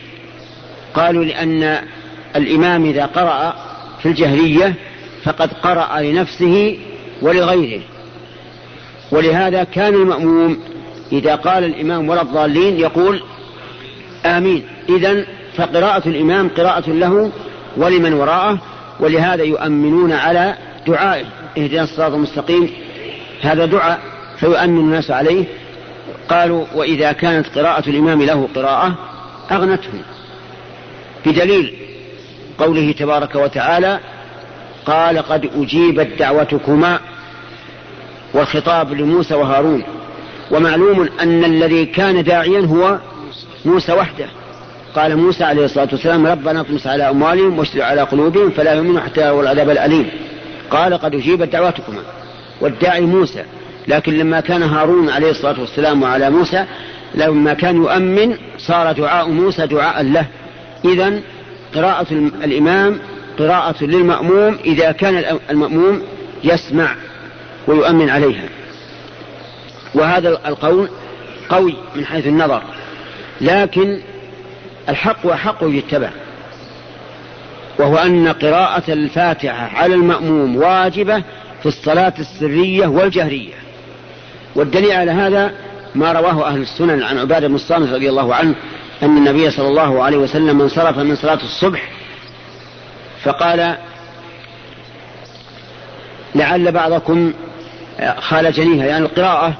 [0.95, 1.79] قالوا لأن
[2.37, 3.55] الإمام إذا قرأ
[4.03, 4.75] في الجهرية
[5.25, 6.79] فقد قرأ لنفسه
[7.23, 7.81] ولغيره.
[9.11, 10.59] ولهذا كان المأموم
[11.13, 13.23] إذا قال الإمام ولا الضالين يقول
[14.27, 14.65] آمين.
[14.89, 17.33] إذا فقراءة الإمام قراءة له
[17.77, 18.59] ولمن وراءه
[19.01, 20.55] ولهذا يؤمنون على
[20.87, 21.25] دعائه.
[21.59, 22.71] اهدنا الصراط المستقيم.
[23.43, 24.01] هذا دعاء
[24.37, 25.45] فيؤمن الناس عليه.
[26.29, 28.95] قالوا وإذا كانت قراءة الإمام له قراءة
[29.53, 30.03] أغنتهم
[31.27, 31.75] بدليل
[32.59, 34.01] قوله تبارك وتعالى
[34.87, 37.01] قال قد أجيبت دعوتكما
[38.35, 39.83] والخطاب لموسى وهارون.
[40.51, 42.99] ومعلوم أن الذي كان داعيا هو
[43.65, 44.27] موسى وحده.
[44.95, 49.21] قال موسى عليه الصلاة والسلام ربنا اطمس على أموالهم واشتد على قلوبهم فلا يؤمنوا حتى
[49.21, 50.11] يروا العذاب الأليم.
[50.71, 52.03] قال قد أجيبت دعوتكما.
[52.63, 53.45] والداعي موسى.
[53.89, 56.65] لكن لما كان هارون عليه الصلاة والسلام وعلى موسى
[57.15, 60.27] لما كان يؤمن صار دعاء موسى دعاء له.
[60.85, 61.21] إذا
[61.75, 62.07] قراءة
[62.45, 62.99] الإمام
[63.39, 66.03] قراءة للمأموم إذا كان المأموم
[66.45, 66.95] يسمع
[67.67, 68.49] ويؤمن عليها.
[69.95, 70.89] وهذا القول
[71.49, 72.63] قوي من حيث النظر.
[73.41, 74.01] لكن
[74.89, 76.11] الحق وحق يتبع.
[77.79, 81.23] وهو أن قراءة الفاتحة على المأموم واجبة
[81.63, 83.55] في الصلاة السرية والجهرية.
[84.55, 85.53] والدليل على هذا
[85.95, 88.55] ما رواه أهل السنن عن عبادة بن الصامت رضي الله عنه
[89.03, 91.89] أن النبي صلى الله عليه وسلم انصرف من صلاة الصبح
[93.23, 93.77] فقال
[96.35, 97.33] لعل بعضكم
[98.19, 99.55] خال جنيها يعني القراءة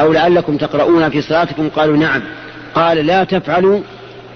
[0.00, 2.22] أو لعلكم تقرؤون في صلاتكم قالوا نعم.
[2.74, 3.80] قال لا تفعلوا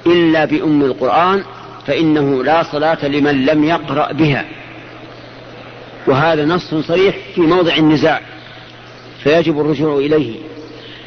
[0.07, 1.45] إلا بأم القرآن
[1.87, 4.45] فإنه لا صلاة لمن لم يقرأ بها.
[6.07, 8.21] وهذا نص صريح في موضع النزاع
[9.23, 10.35] فيجب الرجوع إليه.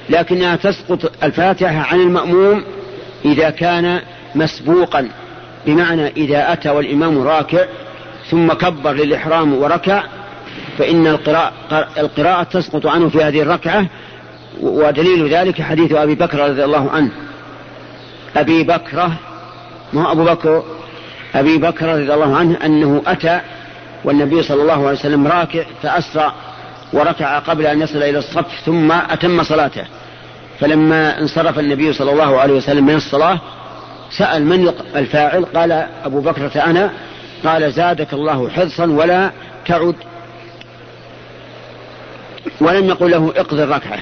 [0.10, 2.64] لكنها تسقط الفاتحة عن المأموم
[3.26, 4.02] إذا كان
[4.36, 5.10] مسبوقا
[5.66, 7.66] بمعنى إذا أتى والإمام راكع
[8.30, 10.04] ثم كبر للإحرام وركع
[10.78, 11.54] فإن القراءة,
[11.98, 13.86] القراءة تسقط عنه في هذه الركعة
[14.62, 17.12] ودليل ذلك حديث أبي بكر رضي الله عنه.
[18.36, 19.12] أبي بكرة
[19.94, 20.64] ما أبو بكر؟
[21.36, 23.42] أبي بكر رضي الله عنه أنه أتى
[24.06, 26.34] والنبي صلى الله عليه وسلم راكع فأسرع
[26.94, 29.84] وركع قبل أن يصل إلى الصف ثم أتم صلاته.
[30.60, 33.40] فلما انصرف النبي صلى الله عليه وسلم من الصلاة
[34.12, 35.72] سأل من الفاعل؟ قال
[36.06, 36.92] أبو بكرة أنا.
[37.44, 39.32] قال زادك الله حرصا ولا
[39.66, 39.96] تعد.
[42.62, 44.00] ولم يقل له اقضي الركعة.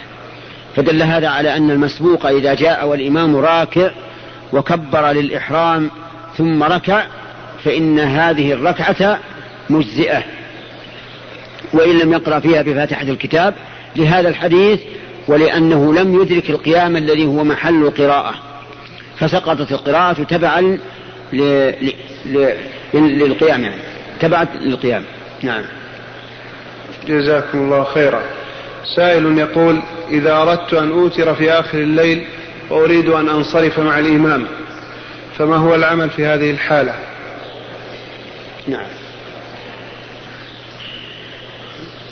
[0.75, 3.91] فدل هذا على أن المسبوق إذا جاء والإمام راكع
[4.53, 5.91] وكبر للإحرام
[6.37, 7.03] ثم ركع
[7.63, 9.19] فإن هذه الركعة
[9.73, 10.23] مجزئة
[11.73, 13.53] وإن لم يقرأ فيها بفاتحة الكتاب
[13.95, 14.79] لهذا الحديث
[15.27, 18.33] ولأنه لم يدرك القيام الذي هو محل القراءة.
[19.19, 20.77] فسقطت القراءة تبعا
[22.93, 23.81] للقيام يعني
[24.19, 25.03] تبعا للقيام.
[25.41, 25.63] نعم.
[27.07, 28.21] جزاكم الله خيرا.
[28.95, 32.25] سائل يقول إذا أردت أن أوتر في آخر الليل
[32.69, 34.47] وأريد أن أنصرف مع الإمام
[35.37, 36.93] فما هو العمل في هذه الحالة؟
[38.67, 39.02] نعم.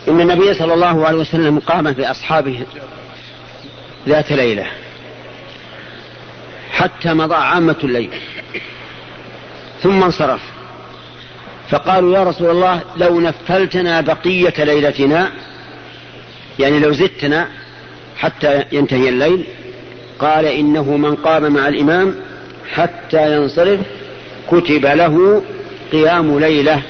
[0.08, 2.60] إن النبي صلى الله عليه وسلم قام بأصحابه
[4.08, 4.66] ذات ليلة
[6.72, 8.10] حتى مضى عامة الليل.
[9.84, 10.42] ثم انصرف.
[11.70, 15.32] فقالوا يا رسول الله لو نفلتنا بقية ليلتنا
[16.60, 17.48] يعني لو زدتنا
[18.18, 19.44] حتى ينتهي الليل
[20.20, 22.16] قال إنه من قام مع الإمام
[22.74, 23.80] حتى ينصرف
[24.48, 25.44] كتب له
[25.92, 26.82] قيام ليلة.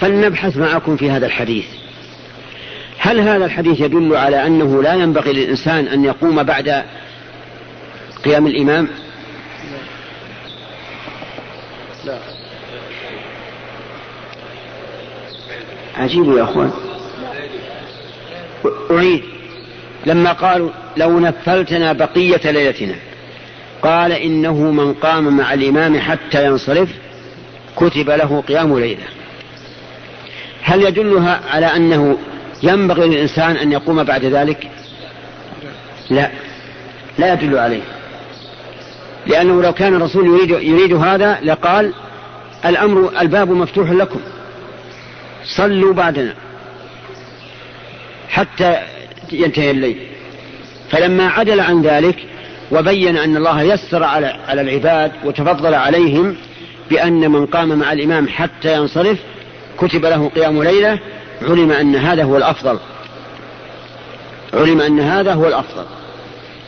[0.00, 1.64] فلنبحث معكم في هذا الحديث.
[2.98, 6.84] هل هذا الحديث يدل على أنه لا ينبغي للإنسان أن يقوم بعد
[8.24, 8.88] قيام الإمام؟
[12.04, 12.18] لا.
[15.96, 16.72] عجيب يا أخوان.
[18.90, 19.22] أعيد.
[20.06, 22.94] لما قالوا لو نفلتنا بقية ليلتنا
[23.82, 26.88] قال إنه من قام مع الإمام حتى ينصرف
[27.76, 29.17] كتب له قيام ليلة.
[30.68, 32.18] هل يدلها على أنه
[32.62, 34.70] ينبغي للإنسان أن يقوم بعد ذلك؟
[36.10, 36.30] لا.
[37.18, 37.82] لا يدل عليه.
[39.26, 41.92] لأنه لو كان الرسول يريد, يريد هذا لقال
[42.64, 44.20] الأمر الباب مفتوح لكم.
[45.44, 46.34] صلوا بعدنا.
[48.28, 48.78] حتى
[49.32, 50.06] ينتهي الليل.
[50.90, 52.16] فلما عدل عن ذلك
[52.72, 56.36] وبين أن الله يسر على على العباد وتفضل عليهم
[56.90, 59.18] بأن من قام مع الإمام حتى ينصرف
[59.78, 60.98] كتب له قيام ليلة
[61.42, 62.78] علم أن هذا هو الأفضل.
[64.54, 65.84] علم أن هذا هو الأفضل.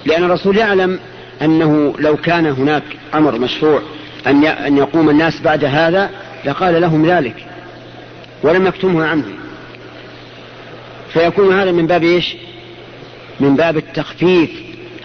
[0.07, 1.01] لأن الرسول يعلم
[1.43, 2.83] أنه لو كان هناك
[3.15, 3.83] أمر مشروع
[4.27, 6.11] أن أن يقوم الناس بعد هذا
[6.45, 7.47] لقال لهم ذلك
[8.43, 9.35] ولم يكتمه عنهم.
[11.13, 12.37] فيكون هذا من باب إيش؟
[13.41, 14.51] من باب التخفيف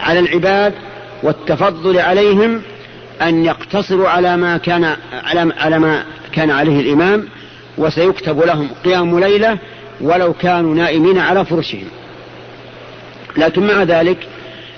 [0.00, 0.74] على العباد
[1.22, 2.62] والتفضل عليهم
[3.22, 7.28] أن يقتصروا على ما كان على على ما كان عليه الإمام
[7.78, 9.58] وسيكتب لهم قيام ليلة
[10.00, 11.88] ولو كانوا نائمين على فرشهم.
[13.36, 14.18] لكن مع ذلك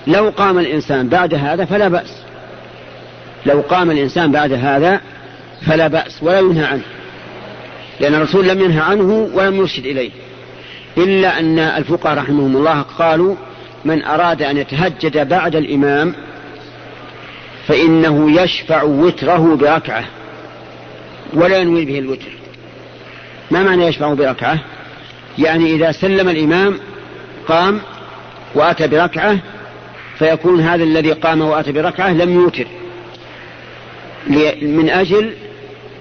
[0.07, 2.15] لو قام الإنسان بعد هذا فلا بأس.
[3.45, 5.01] لو قام الإنسان بعد هذا
[5.67, 6.83] فلا بأس ولا ينهى عنه.
[7.99, 10.11] لأن الرسول لم ينهى عنه ولم يرشد إليه.
[10.97, 13.35] إلا أن الفقهاء رحمهم الله قالوا
[13.85, 16.15] من أراد أن يتهجد بعد الإمام
[17.67, 20.05] فإنه يشفع وتره بركعة
[21.33, 22.38] ولا ينوي به الوتر.
[23.51, 24.59] ما معنى يشفع بركعة؟
[25.37, 26.79] يعني إذا سلم الإمام
[27.47, 27.81] قام
[28.55, 29.37] وأتى بركعة
[30.19, 32.67] فيكون هذا الذي قام وأتى بركعة لم يوتر.
[34.61, 35.33] من أجل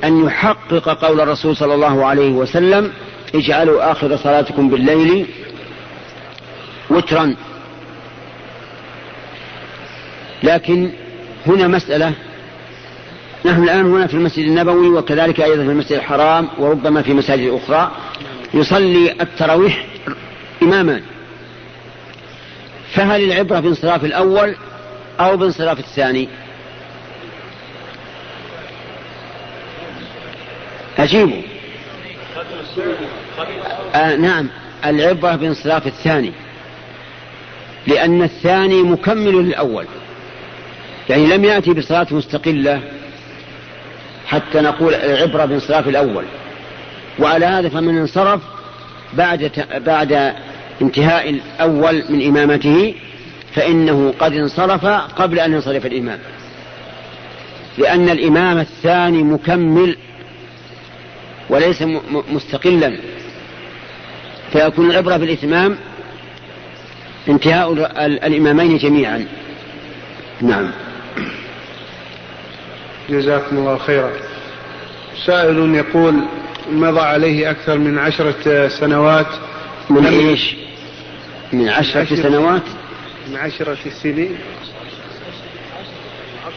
[0.04, 2.92] أن يحقق قول الرسول صلى الله عليه وسلم
[3.34, 5.26] اجعلوا آخر صلاتكم بالليل
[6.90, 7.34] وترا.
[10.42, 10.90] لكن
[11.46, 12.12] هنا مسألة
[13.48, 17.90] نحن الآن هنا في المسجد النبوي وكذلك أيضا في المسجد الحرام وربما في مساجد أخرى
[18.54, 19.86] يصلي التراويح
[20.62, 21.02] إماما
[22.94, 24.54] فهل العبرة بانصراف الأول
[25.20, 26.28] أو بانصراف الثاني؟
[30.98, 31.42] أجيبوا.
[33.94, 34.48] آه نعم.
[34.84, 36.32] العبرة بانصراف الثاني.
[37.86, 39.86] لأن الثاني مكمل للأول.
[41.08, 42.97] يعني لم يأتي بصلاة مستقلة
[44.28, 46.24] حتى نقول العبرة بانصراف الأول.
[47.18, 48.40] وعلى هذا فمن انصرف
[49.14, 49.50] بعد
[49.86, 50.34] بعد
[50.82, 52.94] انتهاء الأول من إمامته
[53.54, 56.18] فإنه قد انصرف قبل أن ينصرف الإمام.
[57.78, 59.96] لأن الإمام الثاني مكمل
[61.50, 61.82] وليس
[62.32, 62.96] مستقلا.
[64.52, 65.76] فيكون العبرة بالإتمام
[67.28, 67.72] انتهاء
[68.26, 69.26] الإمامين جميعا.
[70.40, 70.70] نعم.
[73.10, 74.10] جزاكم الله خيرا.
[75.26, 76.14] سائل يقول
[76.70, 79.26] مضى عليه أكثر من عشرة سنوات؟
[79.90, 80.56] من إيش؟
[81.52, 82.62] من عشرة عشر سنوات؟
[83.28, 84.36] من عشرة سنين.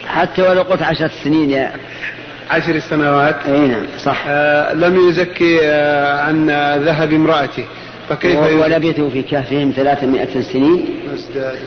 [0.07, 1.73] حتى ولو قلت عشرة سنين يا
[2.49, 3.35] عشر سنوات.
[3.47, 4.23] إي نعم صح.
[4.27, 6.49] آه لم يزكي آه عن
[6.85, 7.65] ذهب امرأته.
[8.09, 10.85] فكيف ولبثوا في كهفهم ثلاثمائة سنين.
[11.13, 11.59] ازداد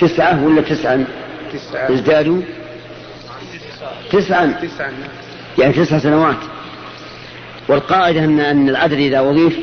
[0.00, 1.04] تسعة ولا تسعا
[1.52, 1.92] تسعة.
[1.94, 2.42] ازدادوا؟
[4.12, 4.60] تسعا.
[5.58, 6.36] يعني تسع سنوات.
[7.68, 9.58] والقاعدة أن أن العدد إذا أضيف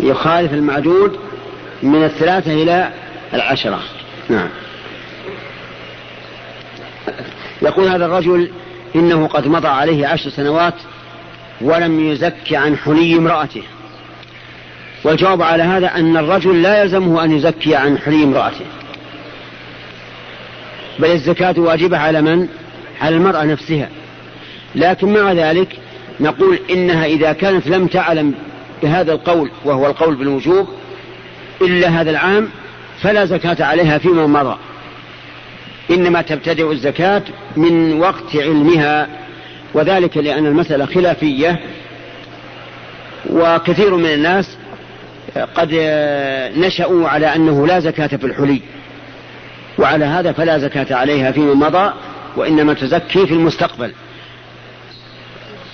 [0.00, 1.18] يخالف المعدود
[1.82, 2.92] من الثلاثة إلى
[3.34, 3.80] العشرة.
[4.28, 4.48] نعم.
[7.62, 8.50] يقول هذا الرجل
[8.96, 10.74] إنه قد مضى عليه عشر سنوات
[11.60, 13.62] ولم يزك عن حلي امرأته.
[15.04, 18.66] والجواب على هذا أن الرجل لا يلزمه أن يزكي عن حلي امرأته.
[20.98, 22.48] بل الزكاة واجبة على من؟
[23.02, 23.88] على المرأة نفسها.
[24.74, 25.68] لكن مع ذلك
[26.20, 28.34] نقول إنها إذا كانت لم تعلم
[28.82, 30.68] بهذا القول وهو القول بالوجوب
[31.62, 32.48] إلا هذا العام
[33.00, 34.56] فلا زكاة عليها فيما مضى.
[35.90, 37.22] إنما تبتدئ الزكاة
[37.56, 39.08] من وقت علمها
[39.74, 41.60] وذلك لأن المسألة خلافية
[43.30, 44.56] وكثير من الناس
[45.54, 45.74] قد
[46.56, 48.60] نشأوا على أنه لا زكاة في الحلي
[49.78, 51.92] وعلى هذا فلا زكاة عليها فيما مضى.
[52.36, 53.92] وإنما تزكي في المستقبل.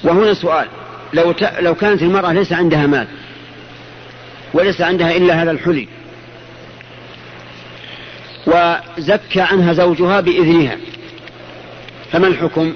[0.05, 0.69] وهنا سؤال
[1.13, 1.43] لو ت...
[1.61, 3.07] لو كانت المرأة ليس عندها مال
[4.55, 5.89] وليس عندها إلا هذا الحلي
[8.47, 10.77] وزكى عنها زوجها بإذنها
[12.13, 12.75] فما الحكم؟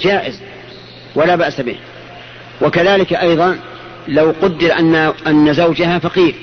[0.00, 0.40] جائز
[1.14, 1.76] ولا بأس به.
[2.60, 3.58] وكذلك أيضا
[4.08, 4.94] لو قدر أن
[5.26, 6.34] أن زوجها فقير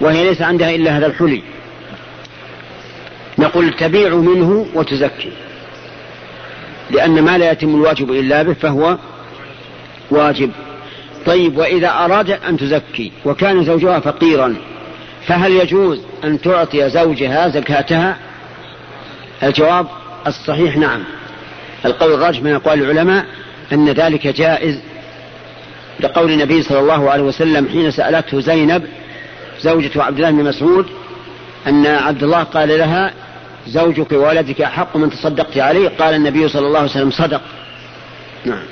[0.00, 1.42] وهي ليس عندها إلا هذا الحلي.
[3.38, 5.32] نقول تبيع منه وتزكي.
[6.90, 8.98] لأن ما لا يتم الواجب إلا به فهو
[10.10, 10.50] واجب.
[11.26, 14.56] طيب وإذا أرادت أن تزكي وكان زوجها فقيرا
[15.26, 18.16] فهل يجوز أن تعطي زوجها زكاتها؟
[19.42, 19.86] الجواب
[20.26, 21.04] الصحيح نعم.
[21.84, 23.26] القول الراجح من أقوال العلماء
[23.72, 24.80] أن ذلك جائز.
[26.00, 28.82] لقول النبي صلى الله عليه وسلم حين سألته زينب
[29.60, 30.86] زوجة عبد الله بن مسعود
[31.66, 33.12] أن عبد الله قال لها
[33.68, 37.42] زوجك وولدك أحق من تصدقت عليه؟ قال النبي صلى الله عليه وسلم صدق.
[38.44, 38.62] نعم.